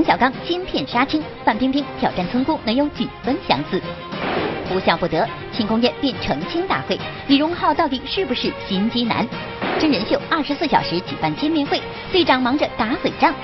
[0.00, 3.78] 冯小刚金片杀青，范冰冰挑战村姑能有几分相似？
[4.66, 9.28] 不笑不得，庆功宴变澄清大会，李荣浩到底是不是心机男？
[9.78, 11.78] 真人秀二十四小时举办见面会，
[12.10, 13.34] 队长忙着打嘴仗。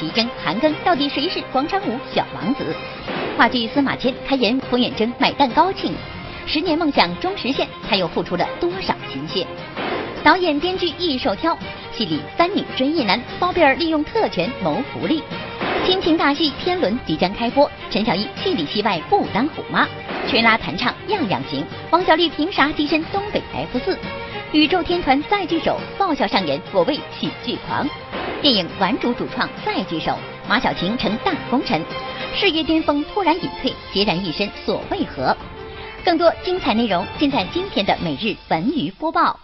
[0.00, 2.74] 徐峥、韩庚到底谁是广场舞小王子？
[3.38, 5.94] 话剧司马迁开演冯远征买蛋糕庆，
[6.44, 9.46] 十年梦想终实现，他又付出了多少心血？
[10.24, 11.56] 导演编剧一手挑，
[11.92, 15.22] 戏里三女追一男，包贝尔利用特权谋福利。
[15.84, 19.86] 亲情大戏《天伦》即将开播，陈小艺戏里戏外不当虎妈，
[20.28, 21.64] 吹拉弹唱样样行。
[21.90, 23.98] 王小利凭啥跻身东北 F 四？
[24.52, 27.88] 宇宙天团再聚首，爆笑上演我为喜剧狂。
[28.40, 30.16] 电影《顽主》主创再聚首，
[30.48, 31.82] 马小晴成大功臣，
[32.34, 35.36] 事业巅峰突然隐退，孑然一身，所为何？
[36.04, 39.38] 更多精彩内容尽在今天的每日文娱播报。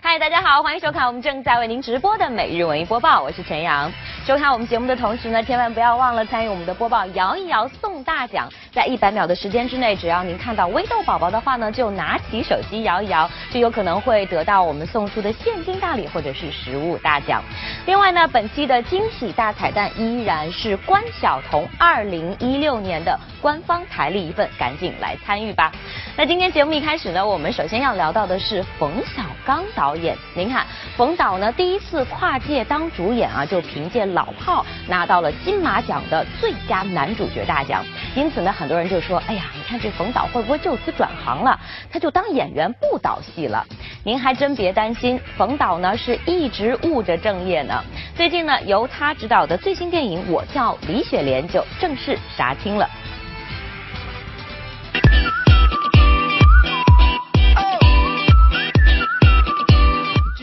[0.00, 3.90] 嗨，大家好，欢迎收看我们正在为您直播的每日文艺播报，我是陈阳。
[4.24, 8.48] 收看我们节目的同时呢，千万不要忘了参与我们的播报，摇一摇送大奖。
[8.72, 17.42] 在一百秒的时间之内，只要您看到微豆宝宝的话呢，就拿起手机摇一摇，就有可能会得到我们送出的现金大礼或者是实物大奖。
[17.84, 25.72] 另外呢，本期的惊喜大彩蛋依然是关晓彤二零一六年的官方台历一份，赶紧来参与吧。
[26.16, 30.14] 那今天节目一开始呢，我们首先要聊到的是冯小刚导导演。
[30.34, 30.66] 您看，
[30.98, 37.82] 冯导呢第一次跨界当主演啊，就凭借《老炮》拿到了金马奖的最佳男主角大奖。
[38.14, 41.58] 因此呢，很多人就说，哎呀，你看这冯导会不会就此转行了？
[41.90, 43.64] 他就当演员不导戏了？
[44.04, 47.82] 您还真别担心，冯导呢是一直务着正业呢。
[48.14, 52.86] 最近呢，由他执导的最新电影《我叫李雪莲》就正式杀青了。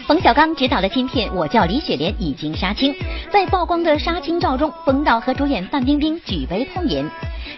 [0.07, 2.93] 冯小刚执导的新片《我叫李雪莲》已经杀青，
[3.31, 7.09] 在曝光的杀青照中，冯导和主演范冰冰举杯痛饮。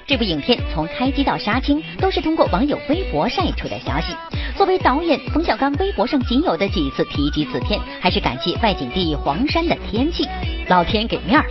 [0.05, 4.15] 这部影片从开机到杀青都是通过网友微博晒出的消息。
[4.55, 10.25] 作为导演，冯小刚微博上仅有的几次提及此片，还是感谢外景地黄山的天气，
[10.69, 11.45] 老天给面儿。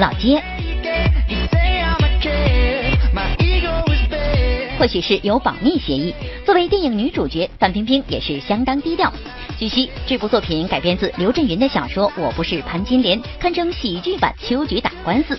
[0.00, 0.42] 老街。
[4.78, 6.14] 或许是有保密协议。
[6.46, 9.12] 作为电影女主角，范冰冰也是相当低调。
[9.58, 15.34] 据悉，这部作品改编自刘震云的小说《我不是潘金莲》，堪称喜剧版《秋菊打官司》。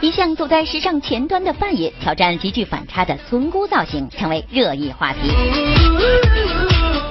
[0.00, 5.18] 一向走在时尚前端的范爷，挑战极具反差的村姑造型，成为热议话题。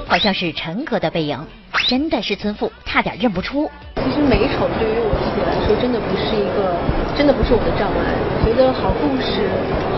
[0.06, 1.38] 好像是陈哥的背影，
[1.88, 3.70] 真的是村妇，差点认不出。
[3.96, 8.14] 其实美丑对于我自己来说，真的不是一个，真的不是我的障碍。
[8.44, 9.48] 觉得好故事、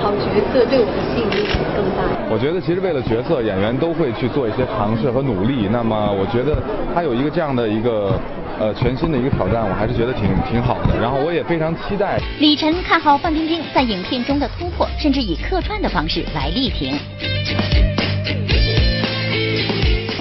[0.00, 1.44] 好角色对我的吸引力
[1.76, 2.02] 更大。
[2.30, 5.68] 我觉得其实为了角色，演员都会去做一些尝试和努力。
[5.70, 6.56] 那么我觉得
[6.94, 8.18] 他有一个这样的一个
[8.58, 10.98] 呃全新的一个挑战，我还是觉得挺挺好的。
[10.98, 12.18] 然后我也非常期待。
[12.38, 16.96] 李晨看好范冰冰在影片中的突破，甚至以客串的方式来力挺。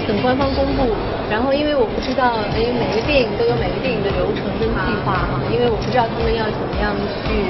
[0.08, 0.88] 等官方公布，
[1.30, 6.96] 然后因为我不知道，因为，每个电影都有每个电影的流程跟计划哈，因为我不知道他们要怎么样
[7.28, 7.44] 去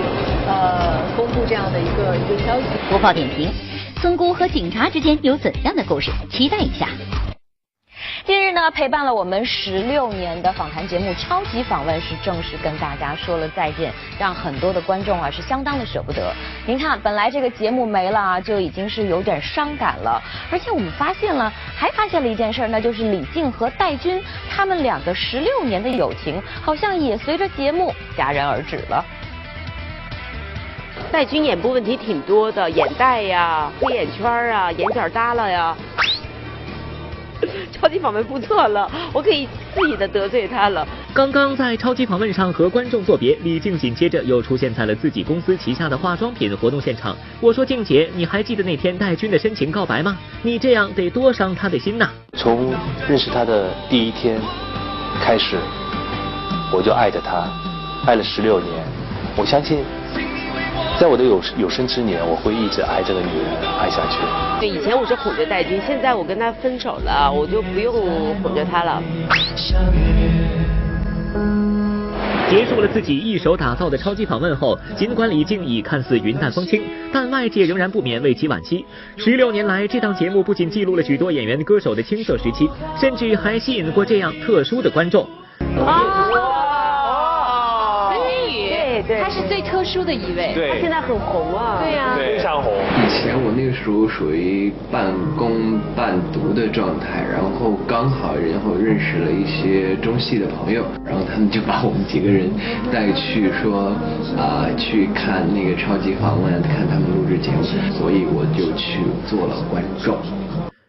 [0.48, 2.66] 呃公布这样的一个一个消息。
[2.90, 3.48] 播报点评：
[4.02, 6.10] 村姑和警察之间有怎样的故事？
[6.28, 6.88] 期待一下。
[8.28, 16.30] 近日呢，陪伴了我们十六年的访谈节目《超级访问》是正式跟大家说了再见，让很多的观众啊是相当的舍不得。
[16.66, 20.22] 您看，本来这个节目没了啊，就已经是有点伤感了。
[20.52, 29.02] 而且我们发现了，还发现了一件事，那就是李静和戴军他们两个十六年的友情，好像也随着节目戛然而止了。
[31.10, 35.74] 戴军眼部问题挺多的，眼袋呀、黑眼圈啊、眼角耷拉呀。
[37.72, 40.86] 超级访问不错了，我可以肆意的得罪他了。
[41.14, 47.16] 刚刚在超级访问上和观众作别，李静紧接着又出现在了自己公司旗下的化妆品活动现场。
[47.40, 50.16] 我说静姐，你还记得那天戴军的深情告白吗？
[50.42, 52.08] 你这样得多伤他的心呐！
[52.34, 52.74] 从
[53.08, 54.40] 认识他的第一天
[55.20, 55.56] 开始，
[56.72, 57.48] 我就爱着他，
[58.06, 58.72] 爱了十六年。
[59.36, 59.84] 我相信。
[60.98, 63.46] 在我的有有生之年，我会一直爱这个女人，
[63.78, 64.18] 爱下去。
[64.60, 69.02] 对，以前我是哄着戴军，现在我跟他分手了，我就不用哄着他了。
[72.50, 76.82] 结束了自己一手打造的超级访问后，尽管李静已看似云淡风轻，
[77.12, 78.86] 但外界仍然不免为其惋惜。
[79.18, 82.66] 十六年来，这档节目不仅记录了许多演员歌手的青涩时期，
[82.98, 85.28] 甚至还吸引过这样特殊的观众。
[85.84, 86.30] 啊，
[88.14, 90.04] 对对，他是最特殊。
[90.04, 90.54] 的一位。
[90.70, 91.80] 他现在很红啊。
[91.82, 92.16] 对呀。
[92.16, 92.72] 非常红。
[92.72, 102.48] 以前我那个时候属于半工半读的状态，然后刚好然后认识了一些中戏的朋友，然后他们就把我们几个人
[102.92, 103.92] 带去说
[104.36, 107.62] 啊、去看那个超级访问，看他们录制节目，
[107.98, 110.16] 所以我就去做了观众。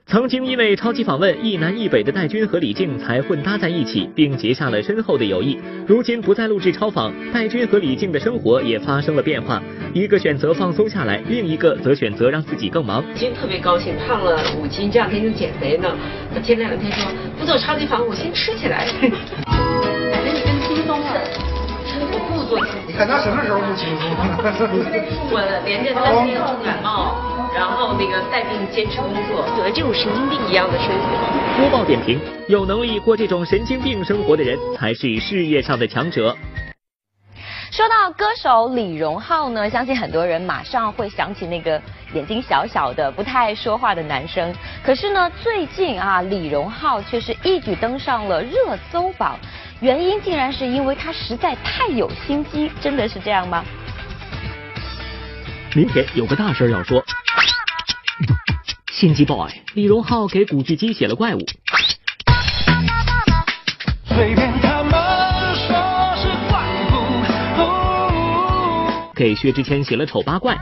[0.09, 5.55] 曾经因为超级访问一南一北的戴军和李静才混搭在一起，并结下了深厚的友谊。
[5.85, 9.61] 如今不再录制超访，戴军和李静的生活也发生了变化，
[9.93, 13.03] 一个选择放松下来，另一个则选择让自己更忙。
[13.13, 15.87] 今天特别高兴，胖了五斤，这两天就减肥呢。
[16.33, 18.87] 他前两天说不做超级访，我先吃起来。
[22.87, 24.09] 你看他什么时候不轻松？
[25.31, 27.15] 我连着三天重感冒，
[27.53, 31.59] 然后那个带病坚持工作，得这种神经病一样的生活。
[31.59, 36.35] 播报点评：有能力过这种神经病生活的人，才是事业上的强者。
[37.71, 41.79] 说到歌手李荣浩呢，相信很多人马上会想起那个
[42.13, 44.51] 眼睛小小的、不太爱说话的男生。
[44.83, 49.37] 可是呢，最近啊，李荣浩却是一举登上了热搜榜，
[49.81, 53.63] 原因竟然是因为他实在太有心机，真的是这样吗？
[55.73, 57.01] 明天有个大事要说，
[58.91, 61.39] 心机 boy 李荣浩给古巨基写了怪物。
[64.05, 64.91] 随便他们
[65.55, 65.69] 说
[66.17, 66.59] 是怪
[67.61, 70.57] 物，给薛之谦写了丑八怪，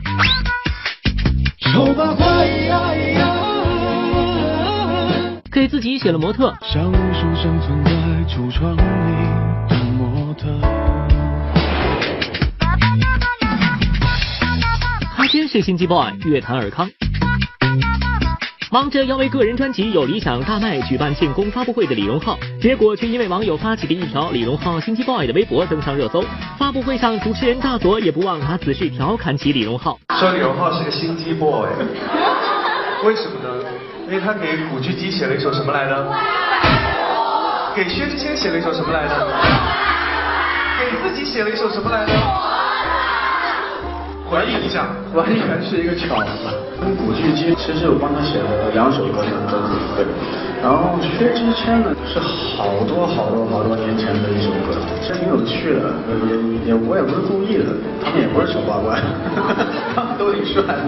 [1.62, 2.94] 丑八怪呀
[5.68, 7.92] 自己写了模特，像无数生存在
[8.26, 8.82] 橱窗里
[9.68, 10.48] 的模特。
[15.16, 16.90] 他真是心机 boy，乐坛尔康。
[18.72, 26.24] 忙着要为个人专辑《有理想》大卖举办庆功发布会的李荣浩，结果却因为网友发起的一条李荣浩心机 boy 的微博登上热搜。
[26.58, 30.00] 发布会上，主持人大佐也不忘拿此事调侃起李荣浩。
[30.20, 31.68] 说李荣浩是个心机 boy，
[33.06, 33.67] 为什么呢？
[34.08, 36.08] 因为他给古巨基写了一首什么来着？
[37.76, 39.14] 给薛之谦写了一首什么来着？
[40.80, 42.14] 给自己写了一首什么来着？
[44.32, 46.24] 回忆一下，完全是一个巧合。
[46.80, 50.06] 跟古巨基其实我帮他写了两首歌，两首歌。
[50.64, 54.72] 然后薛之谦呢是好多好多好多年前的一首歌，
[55.02, 55.92] 其实挺有趣的，
[56.64, 58.96] 也也我也不是故意的，他们也不是丑八怪，
[59.94, 60.80] 他们都挺帅的。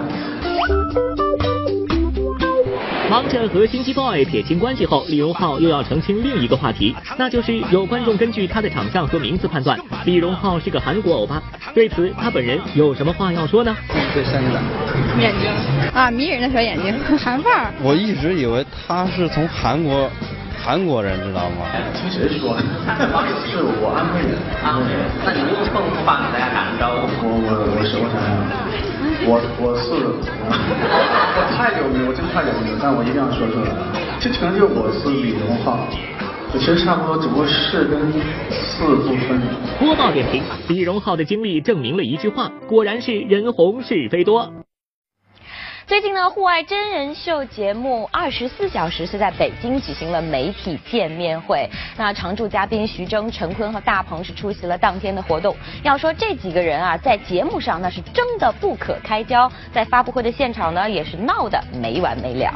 [3.10, 11.42] 忙着和星际 boy 撇清关系后，李荣浩又要澄清另一个话题，那就是有观众根据他的长相和名字判断李荣浩是个韩国欧巴。
[11.74, 13.76] 对此，他本人有什么话要说呢？
[14.14, 14.50] 对，三个
[15.20, 15.50] 眼睛
[15.94, 17.74] 啊，迷人的小眼睛，韩范儿。
[17.82, 20.08] 我一直以为他是从韩国，
[20.62, 21.66] 韩国人，知道吗？
[21.96, 22.62] 听谁说的？
[23.50, 24.38] 是我安徽人。
[24.64, 27.26] 安徽人，那你用称呼法给大家打声招呼。
[27.26, 28.99] 我我我是我想想。
[29.28, 33.70] 我我是我太有名，我真太有名了，但我一定要说出来。
[34.20, 35.88] 这成就我是李荣浩，
[36.52, 38.12] 其实差不多，只不过是跟
[38.50, 39.40] 四不分。
[39.80, 44.52] 播报点评：李荣浩的经历证明了一句话，果然是人红是非多。
[45.90, 51.68] 最近呢，户外真人秀节目《二十四小时》是在北京举行了媒体见面会。
[51.98, 55.58] 那常驻嘉宾徐峥、陈坤和大鹏是出席了当天的活动。
[55.82, 62.54] 要说这几个人啊，在节目上那是争得不可开交，在发布会的现场呢，也是闹得没完没了。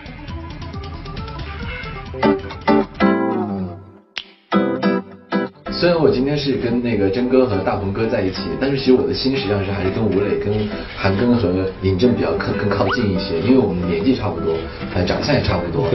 [5.83, 10.53] 虽然我今天是跟那个真哥和大鹏哥在一起，但是其实我的心实际上是还是跟吴磊、跟
[10.95, 14.55] 韩庚和尹正比较更更靠近一些，因为我们年纪差不多，
[14.95, 15.83] 呃，长相也差不多。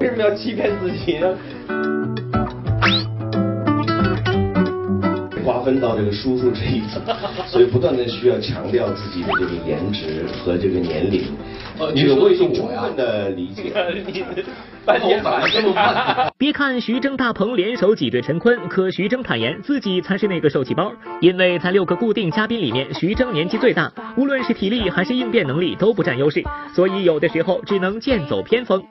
[0.00, 1.28] 为什么要欺骗自己呢？
[5.44, 7.00] 划分到这个叔叔这一层，
[7.46, 11.22] 所以不断的需要强调自己的这个颜值和这个年龄。
[11.78, 13.64] 哦这个我已经充分的理解。
[16.38, 28.82] 别看徐峥、大鹏联手挤兑陈坤，可徐峥坦言自己才是那个受气包，因为在六个固定嘉宾里面，徐峥年纪最大，无论是体力还是应变能力都不占优势，所以有的时候只能剑走偏锋。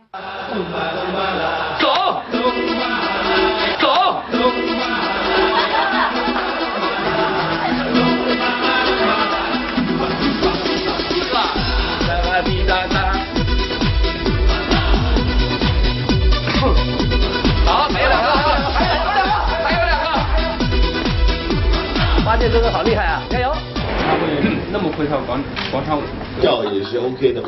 [22.36, 23.50] 八戒哥哥好厉害啊，加油！
[23.80, 24.28] 他会
[24.70, 26.02] 那么会跳广广场舞，
[26.42, 27.48] 跳也是 OK 的嘛。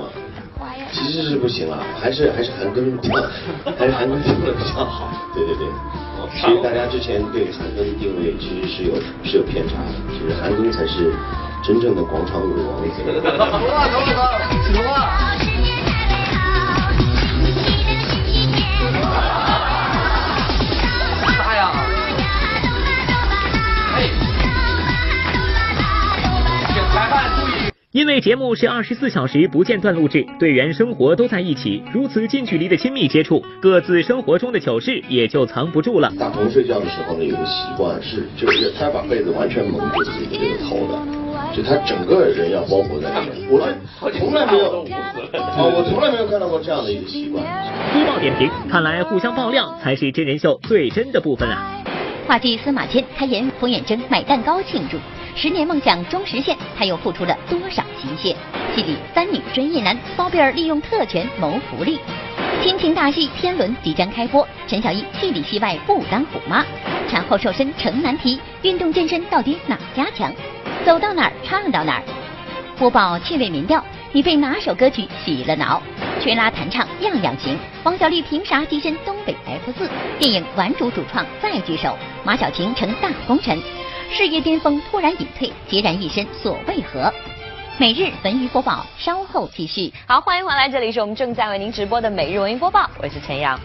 [0.94, 3.15] 其实是不行啊，还是还是韩庚比较，
[3.77, 5.12] 还是韩庚跳的比较好。
[5.34, 5.67] 对对对，
[6.39, 11.12] 其实大家之前对韩庚定位其实是有是有偏差的，其实韩庚才是
[11.62, 12.79] 真正的广场舞王。
[12.88, 14.08] 走了走了
[14.74, 15.26] 走了。
[27.98, 36.13] 因为节目是二十四小时不间断录制，队员生活都在一起，如此近距离的亲密接触，各自生活中的糗事也就藏不住了。
[36.20, 43.48] 大鹏睡觉的时候呢，有个习惯是，就是他把被子完全蒙住自己的这个头的，就他整个人要包裹在里面。
[43.50, 44.84] 我从来没有，
[45.42, 47.44] 啊， 我从来没有看到过这样的一个习惯。
[47.94, 51.82] 播报点评，看来互相爆料才是真人秀最真的部分啊。
[52.27, 54.98] 话剧司马迁开演，冯远征买蛋糕庆祝，
[55.38, 58.36] 十年梦想终实现，他又付出了多少心血？
[58.75, 62.00] 戏里三女追一男，包贝尔利用特权谋福利。
[62.63, 66.65] 亲情大戏《天伦》即将开播，陈小艺戏里戏外不当虎妈，
[67.08, 70.34] 产后瘦身成难题，运动健身到底哪家强？
[70.84, 72.03] 走到哪儿唱到哪儿。
[72.79, 75.79] 播报趣味民调，你被哪首歌曲洗了脑？
[76.20, 77.56] 吹拉弹唱样样行。
[77.84, 79.88] 王小利凭啥跻身东北 F 四？
[80.17, 83.62] 电影《顽主》主创再聚首，马小晴成大功臣，
[84.12, 87.14] 事业巅峰突然隐退，孑然一身所为何？
[87.78, 89.94] 每日文娱播报，稍后继续。
[90.08, 93.60] 好，欢迎回来，这里是我们正在为您直播的每日文娱播报，我是陈阳。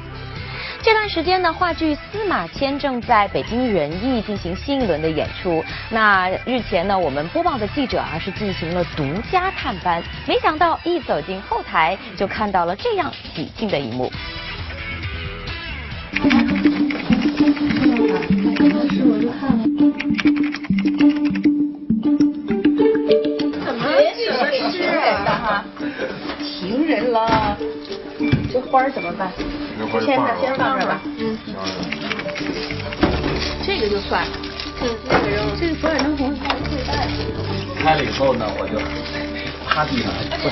[0.82, 5.64] 这段时间呢，话剧《司马迁》正在北京人艺进行新一轮的演出。
[5.88, 14.12] 那日前呢，我们播报的记者啊是进行了独家探班，没想到一走进后台就看到了这样喜庆的一幕。
[23.64, 23.80] 怎么
[24.50, 24.90] 情人
[25.24, 25.64] 的哈？
[26.40, 27.56] 情人了，
[28.52, 29.30] 这花儿怎么办？
[30.04, 31.00] 先放先放这吧。
[31.18, 31.38] 嗯。
[33.64, 34.30] 这个就算了。
[34.82, 35.36] 嗯，那个扔。
[35.60, 36.92] 这个佛眼灯红菜最大
[37.82, 38.78] 开了以后呢，我就
[39.66, 40.50] 趴地上还拽，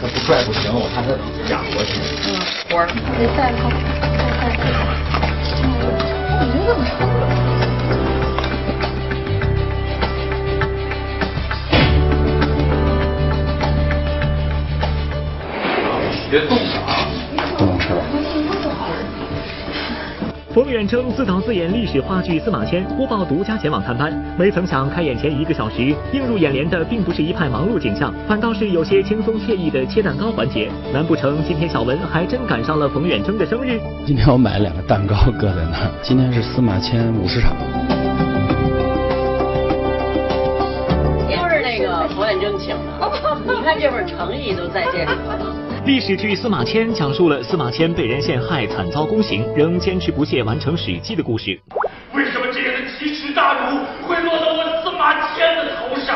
[0.00, 1.08] 他不拽不行，我怕他
[1.50, 2.00] 仰过去。
[2.28, 2.28] 嗯，
[2.70, 2.86] 花儿。
[2.92, 2.96] 你
[3.36, 3.68] 再放，
[4.38, 4.60] 再再。
[6.38, 6.80] 怎么这么
[16.28, 16.30] 长？
[16.30, 17.08] 别动啊！
[17.56, 18.02] 不能吃了。
[20.54, 24.12] 冯远征自导自演历史话剧《司马迁》，播报独家前往探班。
[24.36, 30.68] 没曾想开演前一个小时，映入眼帘的并不是一派忙碌景象，反倒是有些轻松惬意的切蛋糕环节。
[30.92, 33.78] 难不成今天小文还真赶上了冯远征的生日？
[34.04, 35.90] 今天我买了两个蛋糕搁在那儿。
[36.02, 37.54] 今天是司马迁五十场。
[41.28, 43.08] 都是那个冯远征请的，
[43.46, 45.67] 你看这份诚意都在这里了。
[45.88, 51.58] 历史剧《司马迁》讲述了司马迁被人陷害、惨遭宫刑，仍坚持不懈完成《史记》的故事。
[52.12, 56.14] 为什么这样的奇耻大辱会落到我司马迁的头上？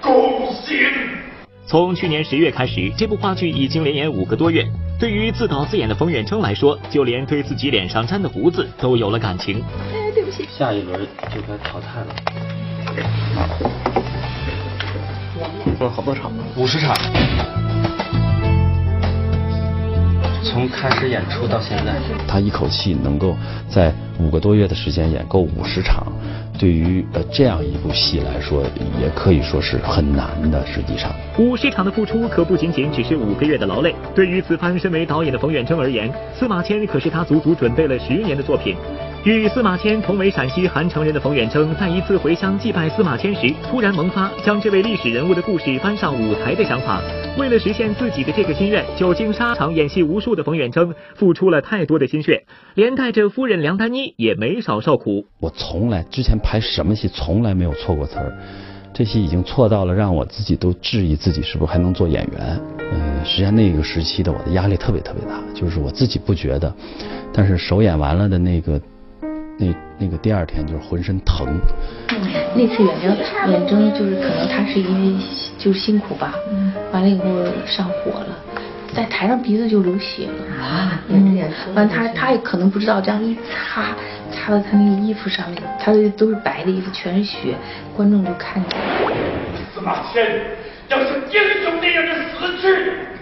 [0.00, 0.76] 宫刑！
[1.64, 4.66] 从去年十月开始，这部话剧已经连演五个多月。
[4.98, 9.62] 对于自导自演的冯远征来说，就连对自己脸上粘的胡子都有了感情。
[9.92, 10.48] 哎，对不起。
[10.50, 12.06] 下一轮就该淘汰了。
[15.78, 16.94] 做了好多场，五十场。
[20.44, 21.96] 从开始演出到现在，
[22.28, 23.36] 他一口气能够
[23.68, 26.06] 在五个多月的时间演够五十场，
[26.56, 28.62] 对于呃这样一部戏来说，
[29.00, 30.64] 也可以说是很难的。
[30.64, 33.92] 实际上，五十场的付出可不仅仅只是五个月的劳累。
[34.14, 38.76] 对于此番身为导演的冯远征而言，司马迁可是他足足准备了十年的作品。
[39.24, 47.00] 与司马迁同为陕西韩城人的冯远征，在一次回乡祭拜司马迁时，突然萌发将这位历史人物的故事搬上舞台的想法。
[47.38, 55.24] 为了实现自己的这个心愿，久经沙场演戏无数的冯远征，付出了太多的心血，连带着夫人梁丹妮也没少受苦。
[55.40, 58.36] 我从来之前拍什么戏，从来没有错过词儿，
[58.92, 62.60] 这戏已经错到了让我自己都质疑自己是不是还能做演员。
[62.92, 66.70] 嗯，实际上那个时期的我的压力特别特别大，就是我自己不觉得，
[67.32, 68.78] 但是首演完了的那个。
[69.56, 69.66] 那
[69.98, 71.46] 那个第二天就是浑身疼。
[72.54, 73.16] 那次远征
[73.50, 75.24] 远征就是可能他是因为
[75.58, 76.34] 就是辛苦吧，
[76.92, 77.24] 完了以后
[77.66, 78.36] 上火了，
[78.92, 81.00] 在台上鼻子就流血了啊。
[81.08, 81.38] 嗯，
[81.74, 83.94] 完他他也可能不知道，这样一擦
[84.32, 87.54] 擦到他那个衣服上面，他的都是白的衣服，全是血，
[87.96, 89.12] 观众就看见了。
[89.72, 90.42] 司马迁
[90.88, 93.13] 要像英雄那样的死去。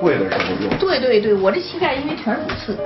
[0.00, 0.78] 跪的时候用。
[0.78, 2.76] 对对对，我这膝盖因为全是骨刺。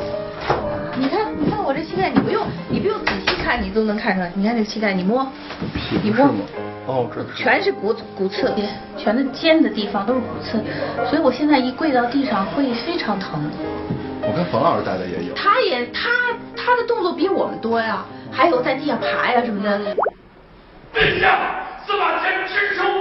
[0.96, 4.30] 你看，你看我这膝盖，你不用你不用仔细看，你都能看出来。
[4.34, 5.26] 你看这膝盖，你摸，
[6.02, 6.26] 你摸，
[6.86, 8.52] 哦，这全是骨骨刺，
[8.98, 10.60] 全的尖的地方都是骨刺，
[11.08, 13.40] 所以我现在一跪到地上会非常疼。
[14.22, 15.34] 我跟冯老师待的也有。
[15.34, 16.10] 他也他
[16.56, 19.96] 他的动作比我们多呀，还有在地上爬呀什么的。
[20.92, 21.38] 陛下，
[21.86, 22.99] 司马迁只求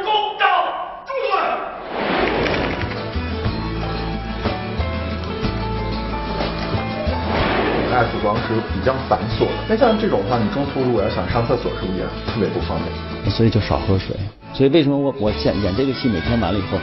[7.91, 13.29] 爱服装是比较繁琐的，那像这种的话，你中途如果要想上厕所，是不是也特别不方便？
[13.31, 14.15] 所以就少喝水。
[14.53, 16.77] 所以为什么我我演演这个戏，每天完了以后，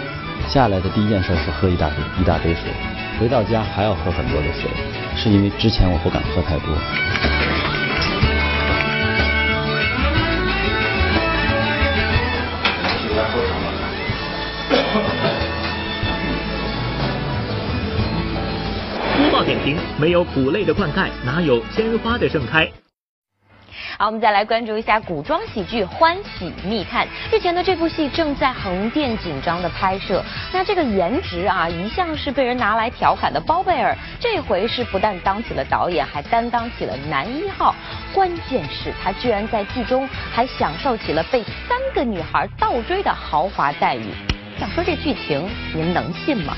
[0.48, 2.70] 下来的第一件事是喝一大杯一大杯水，
[3.18, 4.70] 回到家还要喝很多的水，
[5.16, 7.65] 是因为之前我不敢喝太多。
[19.47, 22.69] 点评：没有苦累的灌溉，哪有鲜花的盛开？
[23.97, 27.07] 好，我们再来关注一下古装喜剧《欢喜密探》。
[27.31, 30.21] 日前的这部戏正在横店紧张的拍摄。
[30.53, 37.73] 那这个颜值啊，一向是被人拿来调侃的包贝尔，这回是不但当起了导演，还担当起了男一号。
[38.12, 44.07] 关键是，他居然在剧中还享受起了被三个女孩倒追的豪华待遇。
[44.59, 46.57] 想说这剧情，您能信吗？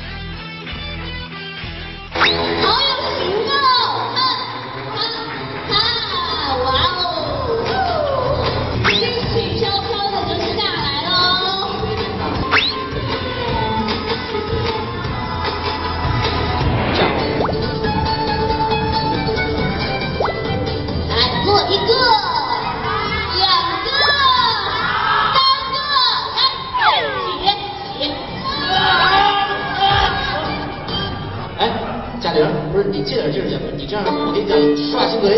[33.88, 35.32] 这样，我跟你讲，也起不来。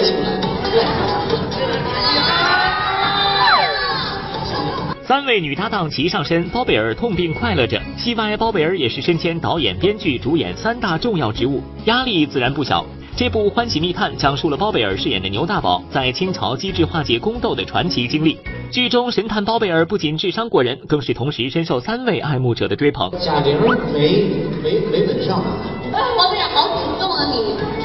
[5.06, 7.80] 三位女搭档齐上身，包贝尔痛并快乐着。
[7.96, 12.84] 戏外，包贝尔也是身兼导演、编剧、主演三大重要职务，压力自然不小。
[13.14, 18.36] 这部《欢喜密探》讲述了包贝尔饰演的牛大宝在清朝机智化解宫斗的传奇经历。
[18.72, 23.12] 剧中神探包贝尔不仅智商过人，更是同时深受三位爱慕者的追捧。
[23.20, 23.56] 贾玲
[23.94, 24.24] 没
[24.60, 25.56] 没没吻上啊。
[25.92, 27.79] 哎，王贝尔好主动啊你！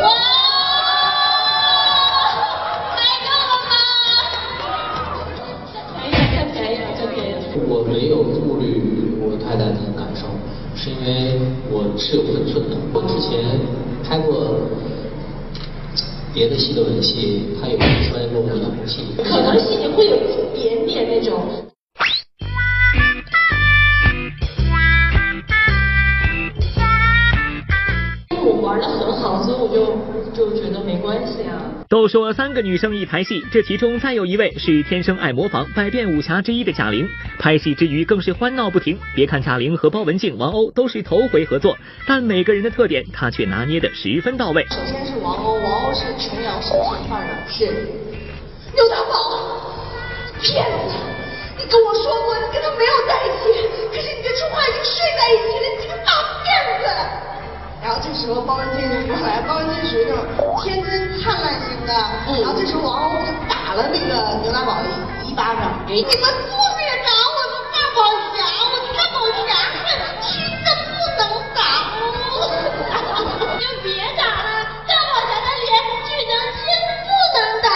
[0.00, 0.08] 哇
[2.96, 3.70] 猜到了吗
[6.12, 7.16] 太便宜了太便
[7.68, 8.66] 我没有顾虑
[9.20, 10.26] 我太太的感受
[10.74, 12.76] 是因为我是有分寸的。
[12.92, 13.58] 我之前
[14.04, 14.60] 拍过
[16.34, 21.40] 别的戏的吻戏他有摔过我的东西可能心里会有一点点那种
[31.96, 37.08] 都说三个女生一台戏，这其中再有一位是天生爱模仿、百变武侠之一的贾玲。
[37.38, 38.98] 拍戏之余更是欢闹不停。
[39.14, 41.74] 别看贾玲和包文婧、王鸥都是头回合作，
[42.06, 44.62] 但每个人的特点她却拿捏的十分到位。
[44.68, 47.64] 首先是王鸥，王鸥是琼瑶神仙范儿的，是
[48.76, 49.72] 刘大宝，
[50.42, 50.92] 骗子！
[51.56, 56.12] 你跟我说过你跟他没有在一起，可是你跟春花已经睡在一起了，你这个大
[56.44, 56.44] 骗
[56.76, 56.84] 子！
[57.82, 60.24] 然后这时候包文婧就过来，包文婧属于那种
[60.62, 61.92] 天真灿烂型的，
[62.42, 64.10] 然后这时候王鸥就打了那个
[64.42, 64.78] 牛大宝
[65.24, 66.24] 一巴掌，你们不许
[67.04, 67.98] 打我的大宝
[68.34, 68.38] 侠，
[68.70, 69.14] 我的大宝
[69.46, 69.48] 侠
[69.86, 70.28] 是亲
[70.64, 71.22] 的不能
[71.54, 71.58] 打。
[73.60, 74.48] 就别打了，
[74.86, 75.66] 大宝侠的脸
[76.04, 76.60] 只能亲
[77.04, 77.66] 不能打。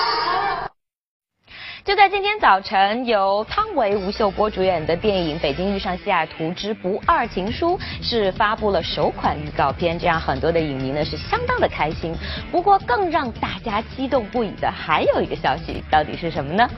[1.90, 12.14] 就在今天早晨，由汤唯、吴秀波主演的电影《北京遇上西雅图之不二情书》是发布了首款预告片，这让很多的影迷呢是相当的开心。
[12.52, 16.70] 不过，更让大家激动不已的还有一个消息，到底是什么呢？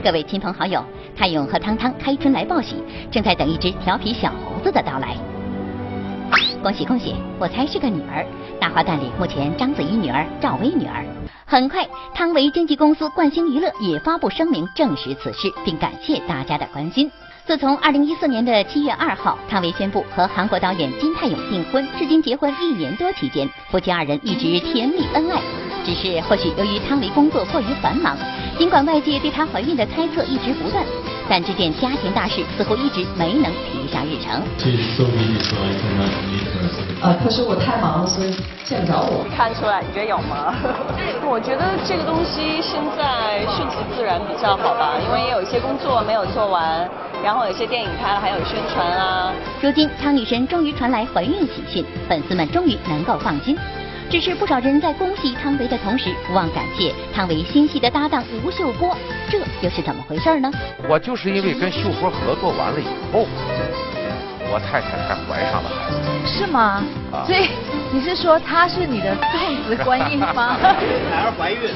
[0.00, 0.82] 各位亲朋好友，
[1.18, 2.76] 泰勇和汤汤开春来报喜，
[3.10, 5.16] 正在等一只调皮小猴子的到来。
[6.62, 8.24] 恭喜恭喜，我猜是个女儿。
[8.60, 11.04] 大花旦里目前章子怡女儿、赵薇女儿。
[11.44, 17.10] 很快，汤唯经纪公司冠星娱乐也发布声明证实此事，并感谢大家的关心。
[17.46, 25.40] 自从二零一四年的七月二号，汤唯宣布和韩国导演金泰勇订婚，至今结婚一年多期间，夫妻二人一直甜蜜恩爱。
[25.84, 28.16] 只是或许由于汤唯工作过于繁忙，
[28.58, 30.84] 尽管外界对她怀孕的猜测一直不断，
[31.28, 34.42] 但这件家庭大事似乎一直没能提上日程。
[37.00, 39.24] 呃，可是我太忙了，所以见不着我。
[39.36, 40.52] 看出来，你觉得有吗？
[41.22, 46.88] 我觉得这个东西现在顺其自然比较好吧，因为也有一些工作没有做完，
[47.22, 49.32] 然后有些电影拍了，还有宣传啊。
[49.62, 53.56] 如今汤女神终于传来怀孕喜讯，粉丝们终于能够放心。
[54.10, 58.96] 只是不少人在恭喜汤唯的同时，不忘感谢汤唯新戏的搭档吴秀波，
[59.30, 60.50] 这又是怎么回事呢？
[60.88, 63.26] 我就是因为跟秀波合作完了以后，
[64.50, 66.08] 我太太才怀上了孩子。
[66.26, 66.82] 是吗？
[67.12, 67.48] 啊所以
[67.92, 70.56] 你是说她是你的送子观音吗？
[71.12, 71.68] 孩儿怀孕，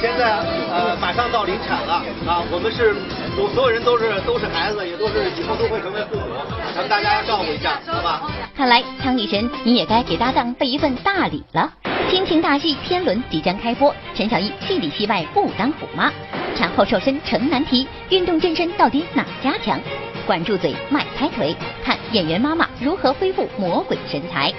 [0.00, 0.38] 现在
[0.72, 2.96] 呃马上到临产了啊，我们是
[3.36, 6.34] 我所有人都是都是孩子，也都是以后都会成为父母，
[6.74, 8.22] 咱们大家要照顾一下，好吧？
[8.56, 11.72] 看来汤女神你也该给搭档备一份大礼了。
[12.10, 16.12] 亲情大戏《天伦》即将开播，陈小艺戏里戏外不当虎妈，
[16.56, 19.80] 产后瘦身成难题，运动健身到底哪家强？
[20.26, 24.52] 管住嘴，迈开腿，看演员妈妈如何恢复魔鬼身材。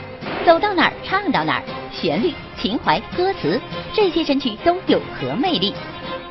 [0.45, 3.59] 走到哪儿唱到哪儿，旋律、情怀、歌词，
[3.93, 5.73] 这些神曲都有何魅力？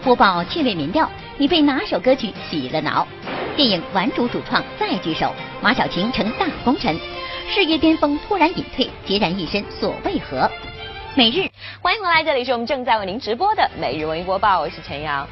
[0.03, 3.07] 播报趣味民调，你被哪首歌曲洗了脑？
[3.55, 6.99] 电影《顽主》主创再聚首，马小晴成大功臣，
[7.51, 10.51] 事业巅峰突然隐退，孑然一身，所为何？
[11.15, 11.47] 每日
[11.83, 15.29] 欢迎回来，这里是我们正在为您直播的每日文艺播报，我是陈阳。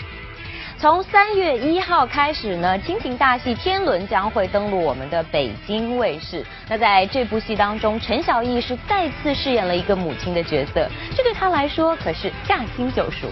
[0.79, 6.45] 从三月一号开始呢，亲情大戏《天伦》将会登陆我们的北京卫视。
[6.69, 13.29] 那在这部戏当中，陈小艺是再次饰演了一个母亲的角色，这对她来说可是驾轻就熟。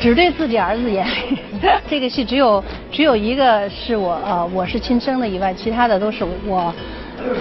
[0.00, 1.38] 只对自己儿子严厉。
[1.88, 6.74] 这个戏只有只有一个是我呃我是亲生的以外，其他的都是我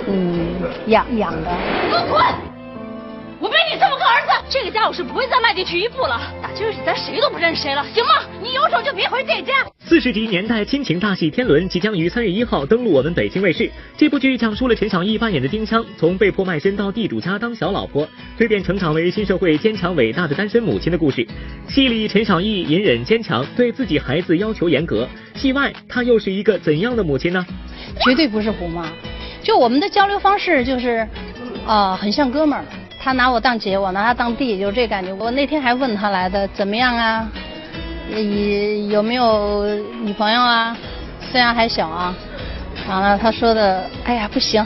[0.07, 0.47] 嗯
[0.87, 1.49] 养养的。
[1.89, 2.50] 给我滚！
[3.41, 6.21] 我没你这么个儿子，这个家我是不会再迈进去一步了。
[6.43, 8.21] 打今儿起，咱谁都不认识谁了，行吗？
[8.39, 9.65] 你有种就别回这家。
[9.79, 13.67] 四十集年代亲情大戏《天伦》即将于三月一号登陆我们北京卫视。
[13.97, 21.27] 这部剧讲述了陈小艺扮演的丁香，从被迫卖身到地主家当小老婆，蜕变成长为新社会坚强伟大的单身母亲的故事。
[21.67, 27.43] 戏里陈小艺隐忍坚强，对自己孩子要求严格；戏外她又是一个怎样的母亲呢？
[28.05, 28.87] 绝对不是虎妈。
[29.41, 31.07] 就我们的交流方式就是，
[31.65, 32.63] 呃，很像哥们儿。
[33.03, 35.11] 他拿我当姐，我拿他当弟，就这感觉。
[35.11, 37.27] 我那天还问他来的怎么样啊？
[38.07, 39.65] 你有没有
[40.03, 40.77] 女朋友啊？
[41.31, 42.13] 虽然还小啊。
[42.87, 44.63] 完了，他说的，哎呀，不行。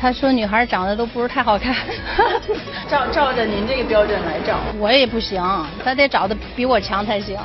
[0.00, 1.74] 他说女孩长得都不是太好看。
[2.88, 5.42] 照照着您这个标准来找，我也不行，
[5.84, 7.38] 他得找的比我强才行。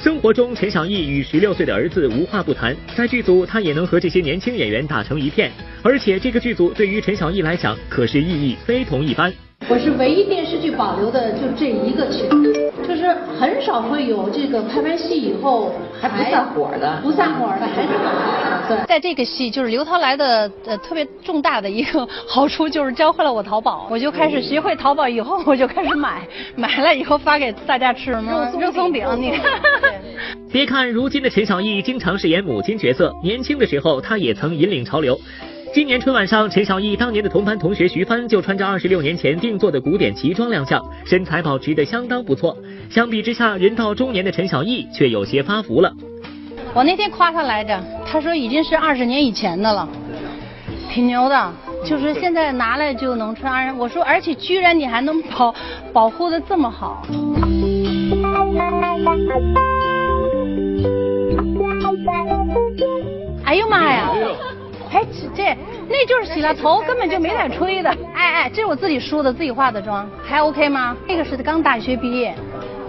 [0.00, 5.50] 生活中，陈小艺与十六岁的儿子无话不谈，在剧组他也能和这些年轻演员打成一片，
[5.82, 9.32] 而且这个剧组对于陈小艺来讲可是意义非同一般。
[9.68, 12.28] 我是唯一电视剧保留的就这一个群，
[13.08, 17.88] 是很少会有这个拍完戏以后还不散伙的，不散伙的还是
[18.68, 18.78] 对。
[18.86, 29.50] 在这个戏就是刘涛来的呃特别重大的一个好处就是教会了我淘宝，我就开始学会淘宝以后我就开始买，买了以后发给大家吃吗，肉松饼，你看。
[30.52, 35.18] 别看如今的陈小艺经常饰演母亲角色，年轻的时候她也曾引领潮流。
[35.74, 42.56] 今年春晚上，陈小艺当年的同班同学徐帆就穿着二十六年前定做的古典旗装亮相，身材保持得相当不错。
[42.90, 45.92] 相比之下，人到中年的陈小艺却有些发福了。
[46.74, 49.88] 我那天夸他来着，他说已经是二十年以前的了，
[50.90, 51.52] 挺牛的。
[51.84, 55.54] 就是现在拿来就能穿，我说而且居然你还能保
[55.92, 57.06] 保护的这么好。
[63.44, 64.12] 哎呦妈呀！
[64.92, 65.56] 哎，这
[65.88, 67.90] 那就是洗了头，根本就没带吹的。
[68.14, 70.96] 哎哎，这是我自己梳的，自己化的妆，还 OK 吗？
[71.06, 72.34] 那个是刚大学毕业，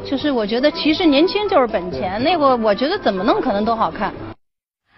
[0.06, 4.14] 就是我觉得其实年轻就是本钱，那个我觉得怎么弄可能都好看。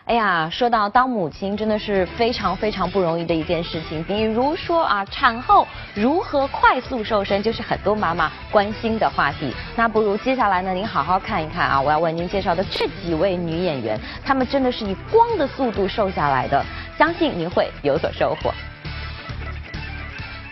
[0.06, 4.04] 哎呀，说到当母亲，真的是非常非常不容易的一件事情。
[4.04, 9.54] 比如说啊，产后如何快速瘦身，就是很多妈妈关心的话题。
[9.76, 16.66] 那不如接下来呢，您好好看一看啊，我要为您介绍的这几位女演员，她们真的是以光的速度瘦下来的，
[16.98, 18.52] 相信您会有所收获。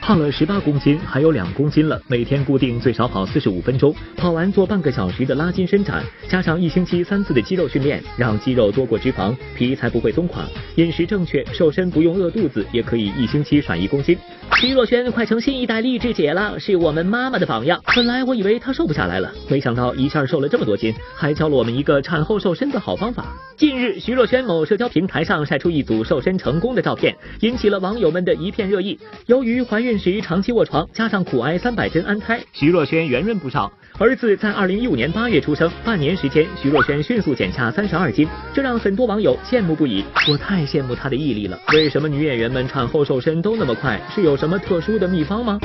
[0.10, 2.02] 胖了十八公斤，还有两公斤了。
[2.08, 10.44] 每天固定最少跑四十五分钟，跑完做半个小时的拉筋伸展，加上一星期三次的肌肉训练，让肌肉多过脂肪，皮才不会松垮。
[10.78, 14.18] 饮食正确，瘦身不用饿肚子，也可以一星期甩一公斤。
[14.60, 17.80] 徐若瑄快成新一代励志姐了，是我们妈妈的榜样。
[17.96, 23.28] 本来我以为她瘦不下来了，没想到一下瘦了这么多斤，还教了我们一个产后瘦身的好方法。
[23.56, 28.98] 近日，徐若瑄某社交平台上晒出一组瘦身成功的照片，引起了网友们的一片热议。
[29.28, 33.72] 由于怀孕时长期卧床，加上苦挨三百针安胎，徐若瑄圆润不少。
[33.98, 40.06] 儿子在二零一五年八月出生，半年时间，徐若瑄迅速减下三十二斤，这让很多网友羡慕不已。
[40.32, 41.60] 我太羡慕她的毅力了。
[41.74, 44.00] 为什么女演员们产后瘦身都那么快？
[44.16, 45.60] 是有什么特殊的秘方吗？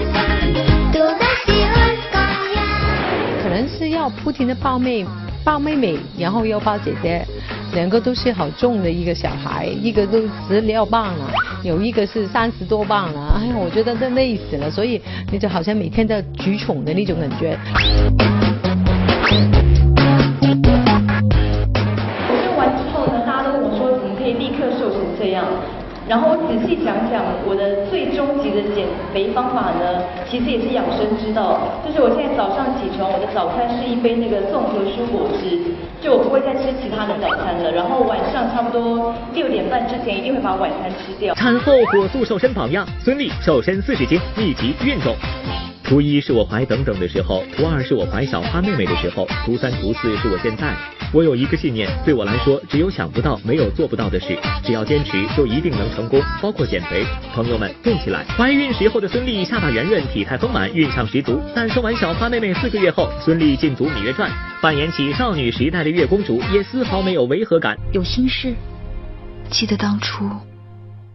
[3.42, 5.06] 可能是要不停的抱妹
[5.44, 7.22] 抱妹妹，然后又抱姐姐，
[7.74, 11.30] 两个都是好重的一个小孩，一个都十六磅了，
[11.62, 14.98] 有一个是三十多磅了，哎呀，我觉得都累死了，所以
[15.30, 17.58] 你就好像每天在举宠的那种感觉。
[26.06, 31.58] 然后我仔细想想，我的最终极的减肥方法呢，其实也是养生之道。
[31.80, 35.56] 就是我现在早上起床，我的早餐是一杯那个综合蔬果汁，
[36.02, 37.72] 就我不会再吃其他的早餐了。
[37.72, 41.34] 然后晚上差不多六点半之前一定会把晚餐吃掉。
[41.34, 45.16] 产后火速瘦身榜样，孙俪瘦身四十斤，密集运动。
[45.82, 50.74] 初一是我怀等等的时候，初二是我怀小花妹妹的时候，初三、初四是我现在。
[51.14, 54.36] 我有一个信念，对我来说，只有想不到，没有做不到的事。
[54.64, 57.06] 只要坚持，就一定能成功，包括减肥。
[57.32, 58.24] 朋友们，动起来！
[58.36, 61.40] 怀孕时候的孙俪下巴圆润，体态丰满，孕相十足。
[61.54, 64.28] 但生完小花妹妹四个月后，孙俪进组《芈月传》，
[64.60, 67.76] 扮演起少女时代的月公主，也丝毫没有违和感。
[67.92, 68.52] 有心事，
[69.48, 70.28] 记得当初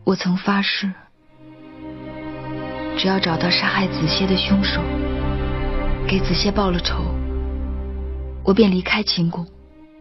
[0.05, 0.89] 我曾发誓。
[2.97, 4.79] 只要找到杀害子歇的凶手，
[6.07, 7.03] 给子歇报了仇，
[8.45, 9.45] 我便离开秦宫。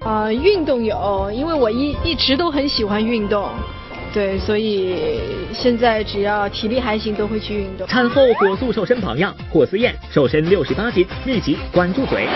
[0.01, 3.49] 啊，运动有，因为我一一直都很喜欢运动，
[4.15, 5.21] 对，所以
[5.53, 7.87] 现在只要体力还行，都会去运动。
[7.87, 12.27] 产后火速瘦身榜样，霍思燕瘦身六十八斤，秘籍管住嘴。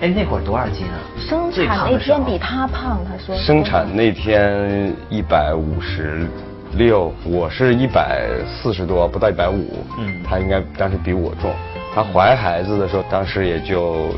[0.00, 0.98] 哎，那会儿多少斤啊？
[1.16, 3.36] 生产那天比他胖，他说。
[3.36, 6.28] 生产那天一百五十
[6.74, 9.84] 六，我是一百四十多，不到一百五。
[9.98, 11.52] 嗯，他应该当时比我重。
[11.94, 14.08] 她怀孩子的时候，当时也就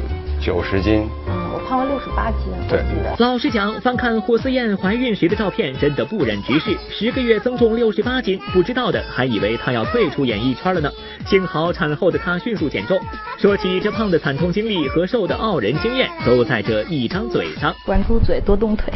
[0.41, 1.09] 九十斤。
[1.27, 2.53] 嗯，我胖了六十八斤。
[2.69, 2.81] 对。
[3.19, 6.77] 老实讲，翻看霍思燕怀孕时的照片，真的不忍直视。
[6.89, 10.89] 十个月增重六十八斤，不知道的还以为她要退出演艺圈了呢。
[11.27, 12.97] 幸好产后的她迅速减重。
[13.37, 17.75] 说起这胖的惨痛经历和瘦的傲人经验，都在这一张嘴上。
[17.85, 18.93] 管住嘴，多动腿，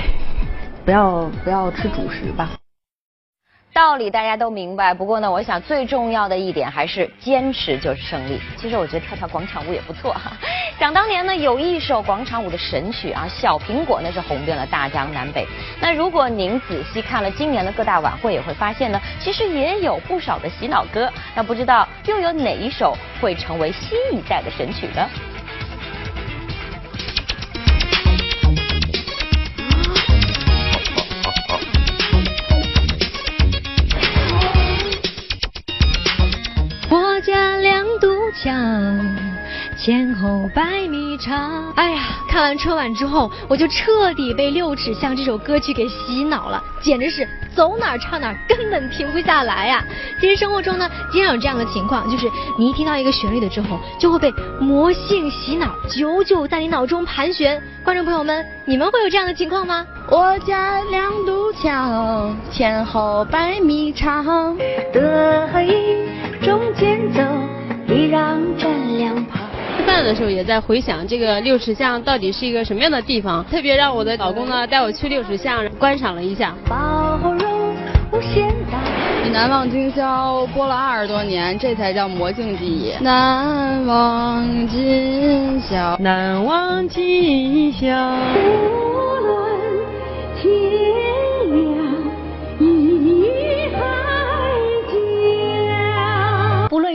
[0.84, 2.50] 不要不要吃主食吧。
[3.72, 8.40] 道理大家都明白，不过呢，我想最重要的一点还是坚持就是胜利。
[8.56, 10.32] 其实我觉得跳跳广场舞也不错哈。
[10.80, 15.46] 想当年呢，有一首广场舞的神曲啊，《小苹果》那是红遍了大江南北。
[15.80, 21.08] 那如果您仔细看了今年的各大晚会，也会发现呢，其实也有不少的洗脑歌。
[21.36, 25.08] 那不知道又有哪一首会成为新一代的神曲呢？
[38.48, 38.98] 堵墙，
[39.76, 41.70] 前后百米长。
[41.76, 49.84] 哎呀，看完春晚之后，我就彻底被《六尺巷》这首歌曲给洗脑了，简直是走哪儿唱哪儿，根本停不下来呀！
[50.18, 52.26] 其实生活中呢，经常有这样的情况，就是
[52.58, 57.60] 你一听到一个旋律的之后，就会被魔性洗脑，久久在你脑中盘旋。
[57.84, 59.86] 观众朋友们，你们会有这样的情况吗？
[60.10, 64.56] 我家两堵墙，前后百米长，
[64.92, 66.08] 得意
[66.42, 67.20] 中间走，
[67.88, 69.40] 礼让站两旁。
[69.76, 76.54] 吃饭的时候也在回想这个六尺巷到底是一个什么样的地方，特别让我的老公呢带我去六尺巷观赏了一下。
[76.68, 77.74] 包容
[78.12, 78.78] 无限大。
[79.32, 82.92] 难忘今宵播了二十多年，这才叫魔性记忆。
[83.02, 87.86] 难忘今宵，难忘今宵。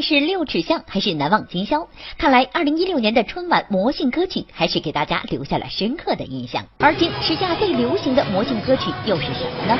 [0.04, 1.88] 是六尺巷还是难忘今宵，
[2.18, 6.62] 看来二零一六年的春晚魔性歌曲还是给大家留下了深刻的印象。
[6.80, 9.80] 而今时下最流行的魔性歌曲又是什么呢？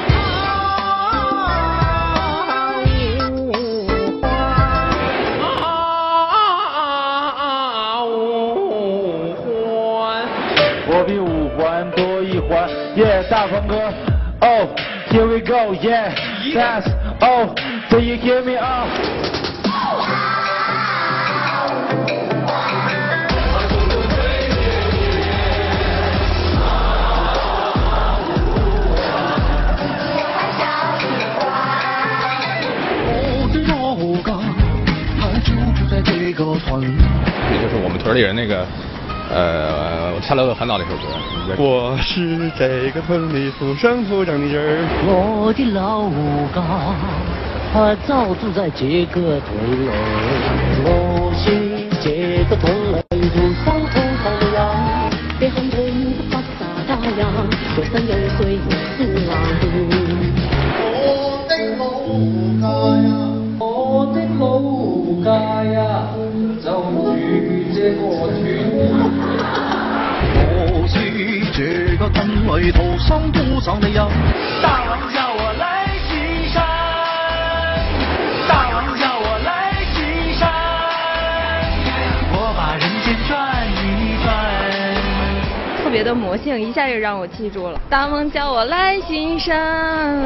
[10.88, 13.76] 我比五环多一环，Yeah，大鹏哥
[14.40, 14.70] ，Oh
[15.12, 18.54] here we go，Yeah，That's Oh，Do you hear me？
[36.74, 36.82] 啊。
[37.50, 38.66] 这就是我们屯里人那个
[39.34, 41.04] 呃，跳楼有烦恼那首歌。
[41.58, 44.86] 我是这个村里土生土长的人。
[45.06, 46.10] 我的老
[46.54, 46.62] 家，
[47.74, 49.50] 他早住在这个屯
[49.88, 49.92] 儿。
[50.86, 50.88] 我
[51.36, 51.44] 是
[52.02, 53.16] 这个屯儿土
[53.64, 54.58] 生土长的羊，
[55.40, 55.76] 别喊人
[56.14, 56.34] 不发
[56.88, 57.22] 大洋，
[57.76, 59.32] 有山有水有四郎。
[60.80, 60.86] 我
[61.50, 61.82] 的老
[62.62, 62.64] 家
[63.02, 63.13] 呀，
[67.84, 68.40] 这个屯。
[70.72, 70.96] 我是
[71.52, 72.18] 这个屯
[72.62, 74.10] 里土生土长的羊。
[74.62, 76.64] 大王叫我来西山，
[78.48, 80.00] 大王叫我来西
[80.34, 80.48] 山，
[82.32, 85.84] 我把人间转一转。
[85.84, 87.78] 特别的魔性，一下就让我记住了。
[87.90, 90.18] 大王叫我来西山。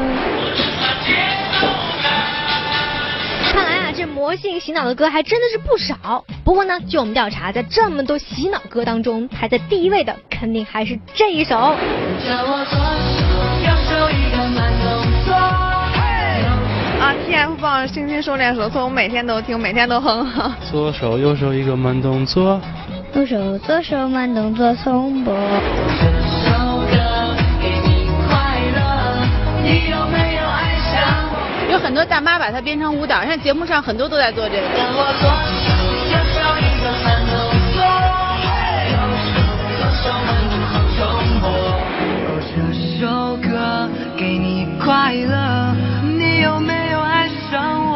[3.98, 6.24] 这魔性洗脑的歌还真的是不少。
[6.44, 11.56] 不过呢，据我们调查，在这么多洗脑歌当中，排在第一位的肯定还是这一首。
[12.24, 12.78] 叫我左
[13.18, 13.26] 手
[13.66, 15.34] 右手一个慢动作。
[15.34, 20.54] 啊，TF 棒《星星收敛手册》，我每天都听，每天都哼。
[20.70, 22.60] 左手右手一个慢动作。
[23.14, 25.34] 右手左手慢动作重播。
[31.78, 34.62] 很多大妈把它编成舞蹈，像节目上很多都在做这个。
[34.76, 35.70] 让我左手
[36.10, 37.32] 右手一个慢动
[37.72, 37.80] 作，
[38.92, 39.30] 右手
[39.78, 41.44] 左手慢动作重播。
[42.40, 42.54] 这
[43.00, 47.94] 首歌给你快乐，你有没有爱上我？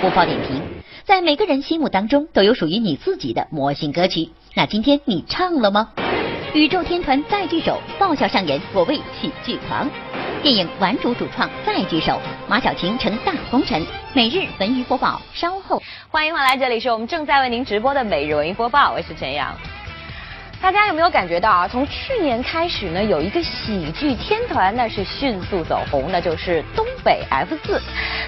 [0.00, 0.62] 播报点评，
[1.04, 4.30] 在每个人心目当中都有属于你自己的魔性歌曲。
[4.54, 5.90] 那今天你唱了吗？
[6.54, 9.88] 宇宙天团再聚首，爆笑上演我为喜剧狂。
[10.42, 13.84] 电影《顽主》主创再聚首，马小晴成大功臣。
[14.14, 19.54] 每日文娱播报，稍后欢迎回来，这里是我们正在为您直播的每日文娱播报，我是陈阳。
[20.60, 21.68] 大家有没有感觉到啊？
[21.68, 27.80] 从去年开始呢，有一个喜剧天团那是迅速走红，那就是东北 F 四。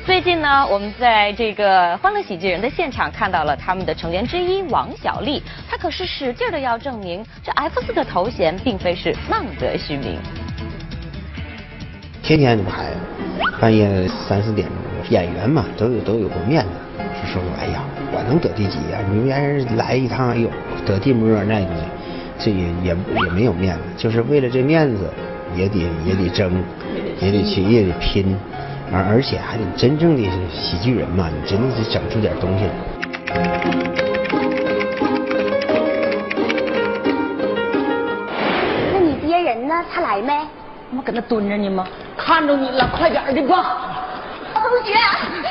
[0.07, 10.17] 最近呢，我们在这个《欢乐喜剧人》的现场看到了他们的成员之一王小利，他可是使劲的要证明这 F 四的头衔并非是浪得虚名。
[12.23, 12.87] 天天就拍，
[13.61, 14.77] 半夜三四点钟，
[15.11, 16.71] 演员嘛都有都有个面子，
[17.21, 20.49] 就说哎呀，我能得第几呀、你们别人来一趟，哎呦，
[20.87, 21.59] 得第么那
[22.43, 25.13] 这也也也没有面子，就是为了这面子，
[25.55, 26.65] 也得也得争，
[27.21, 28.35] 也得去也得拼，
[28.91, 32.73] 而而且还得真正的喜剧人嘛，你真的得整出点东西来。
[38.93, 39.85] 那你爹人呢？
[39.93, 40.33] 他来没？
[40.97, 41.87] 我搁那蹲着呢吗？
[42.17, 43.77] 看着你了，快点的吧！
[44.55, 44.95] 同学，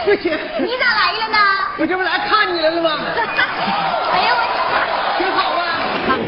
[0.06, 1.38] 不行，你咋来了呢？
[1.78, 2.98] 我这不来看你来了吗？
[4.12, 4.42] 哎呀，我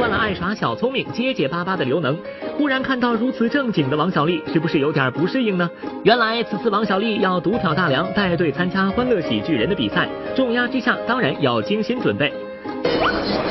[0.01, 2.17] 惯了爱耍小聪明、结结巴巴的刘能，
[2.57, 5.69] 忽然看到如此正经的王小利，是不是有点不适应呢？
[6.03, 12.33] 原来此次王小利要独挑大梁，带队参加《欢乐喜剧人》的比赛，重压之下当然要精心准备。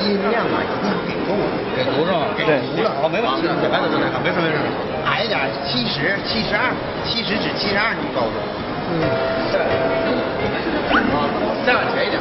[0.03, 1.39] 音量啊，一定要给够，
[1.77, 2.27] 给足是吧？
[2.37, 4.59] 给足了，好，没问题，小孩子都在看，没事没事。
[5.07, 6.75] 矮一点，七十、七十二、
[7.07, 8.43] 七十指七十二，你告诉我。
[8.91, 8.99] 嗯，
[9.53, 9.63] 再
[11.15, 11.31] 啊，
[11.65, 12.19] 再往前一点。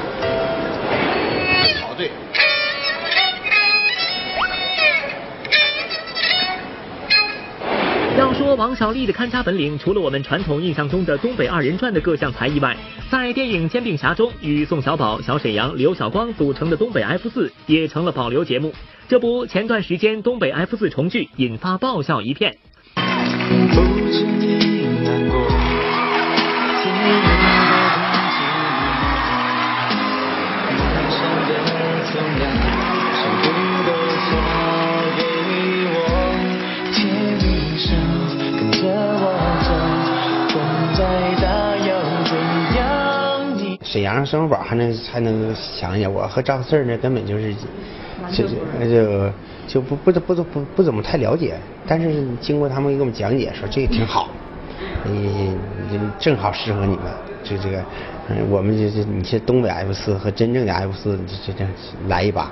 [8.56, 12.76] 王小利的看家本领，除了我们传统印象中的东北二人转的各项才艺外，
[13.10, 18.74] 在电影《煎饼侠》中与宋小宝、小沈阳、刘晓光组成的东北 F 四也成了保留节目。
[19.08, 22.58] 这不，前段时间东北 F 四重聚，引发爆笑一片。
[44.00, 47.54] 沈阳、申宝还能还能想一想，我和赵四儿呢根本就是
[48.32, 49.30] 就就
[49.68, 54.30] 就不不不不不不怎么太了解，但是经过他们给我们讲解说这个挺好，
[55.04, 55.54] 你
[55.92, 57.08] 你正好适合你们，
[57.44, 57.84] 就这个，
[58.30, 61.66] 嗯，我们这这你是东北 F 四和真正的 F 四，这这这
[62.08, 62.50] 来一把。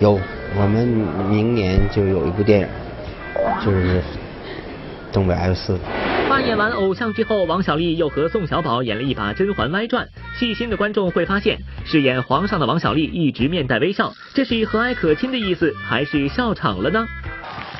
[0.00, 0.18] 有，
[0.56, 0.86] 我们
[1.28, 2.66] 明年就有一部电影，
[3.62, 4.02] 就是
[5.12, 5.78] 东北 F 四。
[6.26, 10.06] 扮演完偶像之后，王小利又和宋小宝演了一把《甄嬛歪传》，
[10.38, 17.06] 细心的观众会发现，饰演皇上的王小利一直面带微笑，这是和蔼可亲的意思，还是笑场了呢？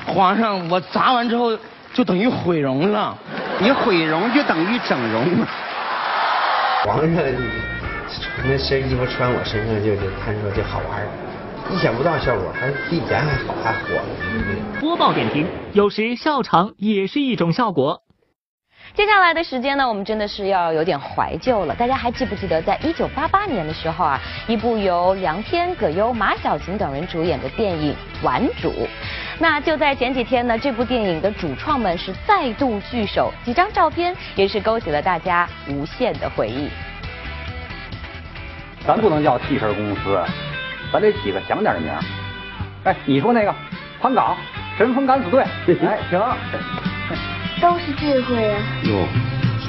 [0.05, 1.57] 皇上，我砸完之后
[1.95, 3.17] 就等于毁容了，
[3.59, 5.47] 你毁容就等于整容了。
[6.83, 7.23] 皇上，
[8.47, 11.01] 那身衣服穿我身上就就他说就好玩
[11.71, 14.01] 意想不到效果，还比以前还好还火。
[14.81, 18.01] 播报点评，有时笑场也是一种效果。
[18.93, 21.73] 接下来的时间呢，我们真的是要有点怀旧了。
[21.73, 27.95] 大家还记不记得，在一九八八年的时候啊，一部由梁天、葛优、马晓晴等人主演的电影
[28.25, 28.69] 《顽主》。
[29.39, 36.67] 那就在前几天呢，这部电影的主创们是再度聚首，几张照片也是勾起了大家无限的回忆。
[38.85, 40.21] 咱不能叫替身公司，
[40.91, 41.91] 咱得起个响点的名
[42.83, 43.53] 哎，你说那个
[44.01, 44.35] 潘岗
[44.77, 45.43] 神风敢死队，
[45.85, 46.19] 哎，行。
[47.61, 48.59] 都是智慧啊！
[48.85, 49.07] 哟，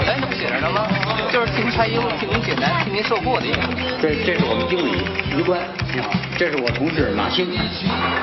[0.06, 0.86] 哎，怎么写着呢吗？
[1.32, 3.56] 就是替您排忧，替您解难，替您受过的一个。
[4.02, 4.92] 这这是我们经理
[5.34, 5.58] 于官，
[5.94, 7.46] 你好，这是我同事马兴，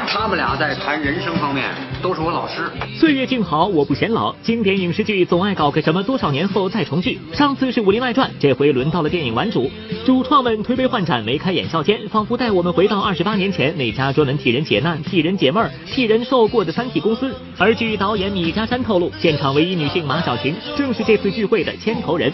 [0.07, 1.65] 他们俩在谈人生方面
[2.03, 2.69] 都是我老师。
[2.99, 4.31] 岁月静好，我不显老。
[4.43, 9.63] 经典影视剧总爱搞个什么多少年后再重聚，上次是《武林外传》，这回轮到了电影《顽主》。
[10.05, 17.35] 主创们推杯换盏，眉开眼笑间，仿佛带我们回到二十八年前那家专门替人解难、替人解闷儿、替人受过的三体公司。
[17.57, 22.31] 而据导演米家山透露，现场唯一女性马晓晴正是这次聚会的牵头人。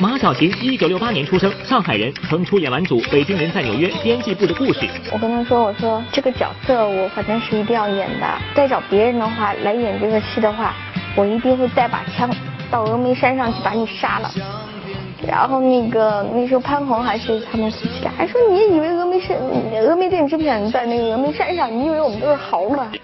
[0.00, 4.88] 马晓琴，一九六八年出生，上海人，曾出演《完组》《北京人在纽约》编辑部的故事。
[5.12, 10.74] 我跟他说：“我说这个角色我反正是一定要演的，再找别人的话来演这个戏的话，
[11.14, 12.28] 我一定会带把枪
[12.70, 14.30] 到峨眉山上去把你杀了。”
[15.26, 22.90] 然后那个那时候潘虹还是他们夫妻，还说你以为峨眉山峨眉电制片在那个峨眉山上，你以为我们都是猴吗？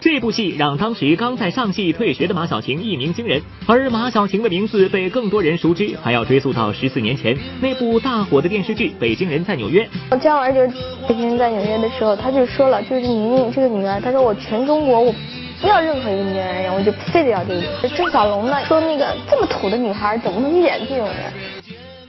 [0.00, 9.84] 这部戏让当时刚在上戏退学的马晓晴一鸣惊人，而马晓晴的名字被更多人熟知，还要追溯到十四年前那部大火的电视剧《北京人在纽约》。
[10.10, 10.68] 我姜文就是
[11.08, 15.14] 《北京人在纽约》的时候，他就说了，就是宁宁这个女儿，他说我全中国我。
[15.62, 17.88] 不要任何一个女演员，我就非得要这个。
[17.96, 21.32] 郑晓龙呢说那个这么土的女孩怎么能演这种人？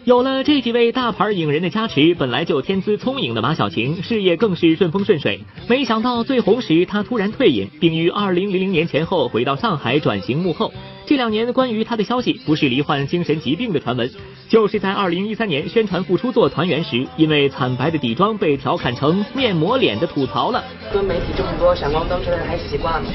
[0.05, 5.39] 有了这几位大牌影人的加持，本来就天资聪颖的马晓晴事业更是顺风顺水。
[5.69, 10.73] 没想到最红时她突然退隐，并于二零零零年前后回到上海转型幕后。
[11.05, 14.09] 这两年关于她的消息，不是罹患精神疾病的传闻，
[14.49, 20.63] 就是在二零一三年宣传复出做《团员》时，因为惨白的底妆被调侃成面膜脸的吐槽了。
[20.91, 23.09] 跟媒体这么多闪光灯，之类的还习惯吗？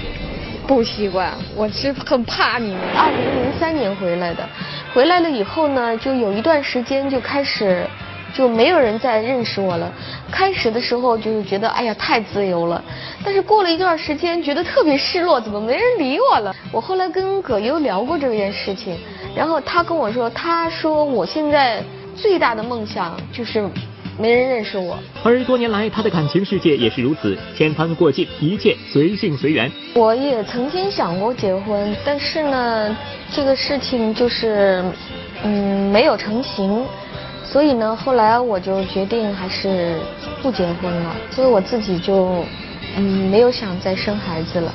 [0.69, 2.81] 不习惯，我是很怕你们。
[2.95, 4.47] 二零零三年回来的，
[4.93, 7.87] 回来了以后呢，就有一段时间就开始，
[8.35, 9.91] 就没有人再认识我了。
[10.31, 12.85] 开始的时候就是觉得，哎呀，太自由了。
[13.25, 16.55] 但是过了一段时间，觉得特别失落，怎么没人理我了？
[16.71, 18.99] 我后来跟葛优聊过这件事情，
[19.35, 21.83] 然后他跟我说，他说我现在
[22.15, 23.67] 最大的梦想就是。
[24.19, 29.71] 没人认识我，而多年来他的感情世界也是如此，千帆过尽，一切随性随缘。
[29.95, 32.97] 我也曾经想过结婚，但是呢，
[33.31, 34.85] 这个事情就是
[35.45, 36.85] 嗯没有成型，
[37.45, 40.01] 所以呢，后来我就决定还是
[40.43, 42.45] 不结婚了，所以我自己就
[42.97, 44.75] 嗯没有想再生孩子了。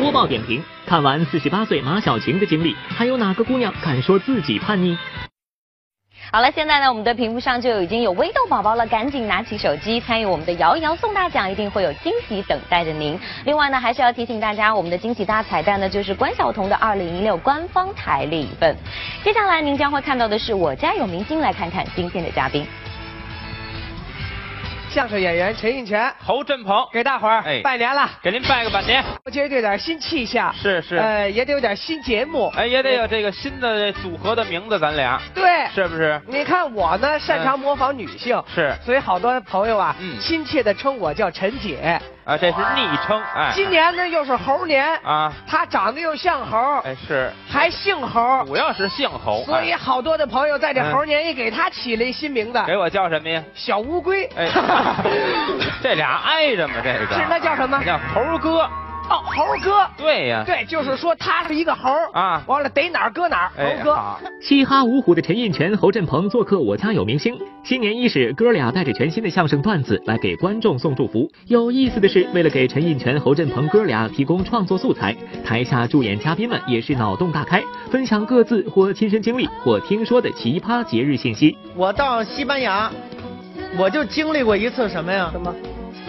[0.00, 4.96] 播报点评：看完四十八岁马小晴的经历，还有哪个姑娘敢说自己叛逆？
[6.32, 13.18] 好了，现在呢，我们的屏幕上就已经有微豆宝宝了，赶紧拿起手机参与我们的摇一摇送大奖，一定会有惊喜等待着您。
[13.44, 18.76] 另外呢，还是要提醒大家，我们的惊喜大彩蛋呢，就是关晓彤的二零一六官方台历一份。
[19.24, 22.64] 接下来您将会看到的是我家有明星，来看看今天的嘉宾。
[24.90, 26.84] 相声演员陈印泉、侯振鹏。
[26.92, 29.04] 给大伙儿拜年了，给您拜个晚年。
[29.24, 35.20] 我觉得有点新气象，是是，呃，也得有点新节目，哎，也得有这个新的组合的名字，咱俩。
[35.32, 36.20] 对，是不是？
[36.26, 42.00] 你看我呢，擅长模仿女性，是，所以好多朋友啊，亲切的称我叫陈姐。
[42.30, 53.42] 啊，这是昵称，哎，今年呢又是猴年啊，他长得又像猴，哎是，还姓猴，主要是姓猴，所以好多的朋友在这猴年也给他起了一新名字，给我叫什么呀？
[53.52, 54.48] 小乌龟，哎，
[55.82, 56.74] 这俩挨着吗？
[56.84, 57.82] 这个 是那叫什么？
[57.84, 58.70] 叫猴哥。
[59.10, 63.98] 哦，猴哥，对呀，对，就是说他是一个猴啊，完了逮哪儿搁哪儿，猴哥。
[64.40, 67.34] 嘻哈五虎的陈印泉、侯振鹏做客《我家有明星》，
[67.64, 71.28] 新年伊始，哥俩带着全新的相声段子来给观众送祝福。
[71.46, 75.12] 有意思的是，为了给陈印泉、侯振鹏哥俩提供创作素材，
[75.44, 81.58] 台下助演嘉宾们也是脑洞大开，分享各自或亲身经历或听说的奇葩节日信息。
[81.74, 82.88] 我到西班牙，
[83.76, 85.28] 我就经历过一次什么呀？
[85.32, 85.52] 什么？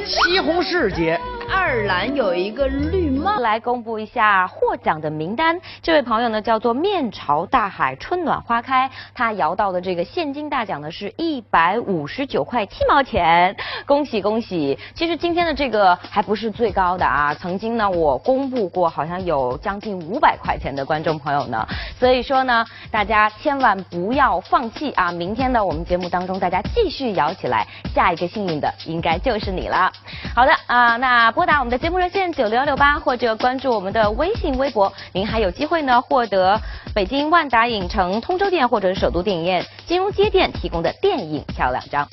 [0.06, 1.20] 西红柿节。
[1.52, 3.39] 爱尔兰有一个绿帽。
[3.41, 14.78] 来公布一下获奖的名单，这位朋友呢叫做面朝大海，春暖花开，他摇到的这个现金大奖呢是一百五十九块七毛钱，恭喜恭喜！
[14.93, 21.68] 其实今天的这个还不是最高的啊，曾经呢我公布过，好像有将近五百块钱的观众朋友呢，
[21.99, 25.12] 所以说呢，大家千万不要放弃啊！
[25.12, 29.91] 明天呢我们节目当中大家继续摇起来，下一个幸运的应该就是你了。
[30.36, 36.62] 好的啊，那拨打我们的节目热线九六幺六八或者关注我们的微信微博，您还有机会呢获得
[36.94, 42.08] 北京万达影城通州店或者首都电影院金融街店提供的电影票两张。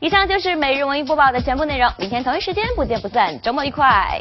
[0.00, 4.20] 以上就是每日文艺播报的全部内容，明天同一时间不见不散，周末愉快。